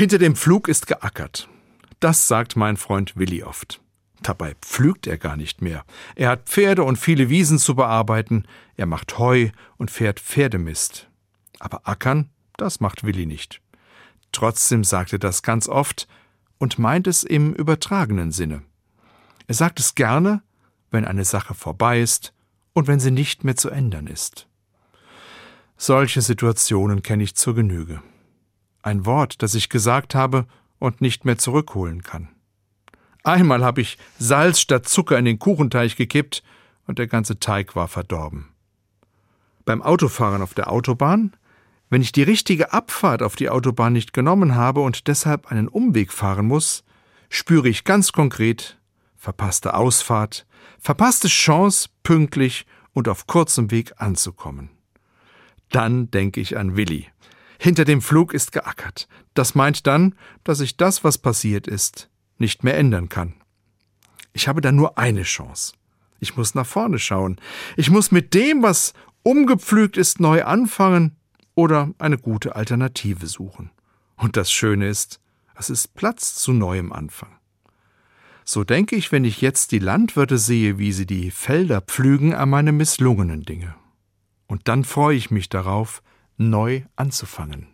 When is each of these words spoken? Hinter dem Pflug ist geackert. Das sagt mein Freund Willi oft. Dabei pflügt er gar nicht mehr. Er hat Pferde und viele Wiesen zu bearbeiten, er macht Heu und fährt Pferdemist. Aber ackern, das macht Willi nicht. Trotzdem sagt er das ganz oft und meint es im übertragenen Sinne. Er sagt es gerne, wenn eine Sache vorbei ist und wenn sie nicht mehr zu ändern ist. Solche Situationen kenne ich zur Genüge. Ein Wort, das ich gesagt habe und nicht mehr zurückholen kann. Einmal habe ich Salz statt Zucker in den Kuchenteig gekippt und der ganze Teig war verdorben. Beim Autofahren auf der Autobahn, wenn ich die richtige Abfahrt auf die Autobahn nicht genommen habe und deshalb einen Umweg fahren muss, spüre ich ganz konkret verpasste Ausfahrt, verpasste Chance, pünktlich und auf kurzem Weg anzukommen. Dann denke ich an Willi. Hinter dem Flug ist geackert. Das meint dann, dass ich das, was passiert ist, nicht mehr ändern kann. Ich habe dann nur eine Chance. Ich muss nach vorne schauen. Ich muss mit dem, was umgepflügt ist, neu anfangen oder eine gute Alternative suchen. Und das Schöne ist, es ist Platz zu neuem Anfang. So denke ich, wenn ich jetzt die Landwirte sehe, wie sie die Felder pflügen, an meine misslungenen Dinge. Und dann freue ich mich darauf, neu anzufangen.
Hinter 0.00 0.16
dem 0.16 0.34
Pflug 0.34 0.68
ist 0.68 0.86
geackert. 0.86 1.46
Das 2.00 2.26
sagt 2.26 2.56
mein 2.56 2.78
Freund 2.78 3.18
Willi 3.18 3.42
oft. 3.42 3.82
Dabei 4.22 4.54
pflügt 4.62 5.06
er 5.06 5.18
gar 5.18 5.36
nicht 5.36 5.60
mehr. 5.60 5.84
Er 6.14 6.30
hat 6.30 6.48
Pferde 6.48 6.84
und 6.84 6.96
viele 6.96 7.28
Wiesen 7.28 7.58
zu 7.58 7.74
bearbeiten, 7.74 8.46
er 8.78 8.86
macht 8.86 9.18
Heu 9.18 9.50
und 9.76 9.90
fährt 9.90 10.18
Pferdemist. 10.18 11.10
Aber 11.58 11.86
ackern, 11.86 12.30
das 12.56 12.80
macht 12.80 13.04
Willi 13.04 13.26
nicht. 13.26 13.60
Trotzdem 14.32 14.84
sagt 14.84 15.12
er 15.12 15.18
das 15.18 15.42
ganz 15.42 15.68
oft 15.68 16.08
und 16.56 16.78
meint 16.78 17.06
es 17.06 17.22
im 17.22 17.52
übertragenen 17.52 18.32
Sinne. 18.32 18.62
Er 19.48 19.54
sagt 19.54 19.80
es 19.80 19.94
gerne, 19.94 20.42
wenn 20.90 21.04
eine 21.04 21.26
Sache 21.26 21.52
vorbei 21.52 22.00
ist 22.00 22.32
und 22.72 22.86
wenn 22.86 23.00
sie 23.00 23.10
nicht 23.10 23.44
mehr 23.44 23.56
zu 23.56 23.68
ändern 23.68 24.06
ist. 24.06 24.48
Solche 25.76 26.22
Situationen 26.22 27.02
kenne 27.02 27.22
ich 27.22 27.34
zur 27.34 27.54
Genüge. 27.54 28.00
Ein 28.82 29.06
Wort, 29.06 29.42
das 29.42 29.54
ich 29.54 29.68
gesagt 29.68 30.14
habe 30.14 30.46
und 30.78 31.00
nicht 31.00 31.24
mehr 31.24 31.38
zurückholen 31.38 32.02
kann. 32.02 32.28
Einmal 33.22 33.64
habe 33.64 33.82
ich 33.82 33.98
Salz 34.18 34.60
statt 34.60 34.88
Zucker 34.88 35.18
in 35.18 35.26
den 35.26 35.38
Kuchenteig 35.38 35.96
gekippt 35.96 36.42
und 36.86 36.98
der 36.98 37.06
ganze 37.06 37.38
Teig 37.38 37.76
war 37.76 37.88
verdorben. 37.88 38.48
Beim 39.66 39.82
Autofahren 39.82 40.42
auf 40.42 40.54
der 40.54 40.72
Autobahn, 40.72 41.36
wenn 41.90 42.02
ich 42.02 42.12
die 42.12 42.22
richtige 42.22 42.72
Abfahrt 42.72 43.22
auf 43.22 43.36
die 43.36 43.50
Autobahn 43.50 43.92
nicht 43.92 44.12
genommen 44.12 44.54
habe 44.54 44.80
und 44.80 45.06
deshalb 45.08 45.50
einen 45.50 45.68
Umweg 45.68 46.12
fahren 46.12 46.46
muss, 46.46 46.84
spüre 47.28 47.68
ich 47.68 47.84
ganz 47.84 48.12
konkret 48.12 48.78
verpasste 49.16 49.74
Ausfahrt, 49.74 50.46
verpasste 50.78 51.28
Chance, 51.28 51.90
pünktlich 52.02 52.64
und 52.94 53.08
auf 53.08 53.26
kurzem 53.26 53.70
Weg 53.70 53.92
anzukommen. 53.98 54.70
Dann 55.70 56.10
denke 56.10 56.40
ich 56.40 56.56
an 56.56 56.76
Willi. 56.76 57.06
Hinter 57.62 57.84
dem 57.84 58.00
Flug 58.00 58.32
ist 58.32 58.52
geackert. 58.52 59.06
Das 59.34 59.54
meint 59.54 59.86
dann, 59.86 60.14
dass 60.44 60.60
ich 60.60 60.78
das, 60.78 61.04
was 61.04 61.18
passiert 61.18 61.66
ist, 61.66 62.08
nicht 62.38 62.64
mehr 62.64 62.78
ändern 62.78 63.10
kann. 63.10 63.34
Ich 64.32 64.48
habe 64.48 64.62
dann 64.62 64.76
nur 64.76 64.96
eine 64.96 65.24
Chance. 65.24 65.74
Ich 66.20 66.38
muss 66.38 66.54
nach 66.54 66.64
vorne 66.64 66.98
schauen. 66.98 67.38
Ich 67.76 67.90
muss 67.90 68.12
mit 68.12 68.32
dem, 68.32 68.62
was 68.62 68.94
umgepflügt 69.24 69.98
ist, 69.98 70.20
neu 70.20 70.42
anfangen 70.42 71.16
oder 71.54 71.90
eine 71.98 72.16
gute 72.16 72.56
Alternative 72.56 73.26
suchen. 73.26 73.70
Und 74.16 74.38
das 74.38 74.50
Schöne 74.50 74.88
ist, 74.88 75.20
es 75.54 75.68
ist 75.68 75.94
Platz 75.94 76.36
zu 76.36 76.54
neuem 76.54 76.94
Anfang. 76.94 77.36
So 78.46 78.64
denke 78.64 78.96
ich, 78.96 79.12
wenn 79.12 79.26
ich 79.26 79.42
jetzt 79.42 79.72
die 79.72 79.80
Landwirte 79.80 80.38
sehe, 80.38 80.78
wie 80.78 80.92
sie 80.92 81.04
die 81.04 81.30
Felder 81.30 81.82
pflügen, 81.82 82.32
an 82.32 82.48
meine 82.48 82.72
misslungenen 82.72 83.42
Dinge. 83.42 83.74
Und 84.46 84.66
dann 84.66 84.82
freue 84.82 85.16
ich 85.16 85.30
mich 85.30 85.50
darauf, 85.50 86.02
neu 86.40 86.80
anzufangen. 86.96 87.66